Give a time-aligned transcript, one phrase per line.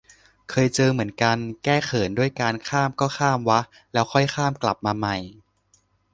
[0.49, 3.59] เคยเจอเหมือนกัน แก้เขินด้วยการ ข้ามก็ข้ามวะ
[3.93, 5.17] แล้วค่อยข้ามกลับมาใหม่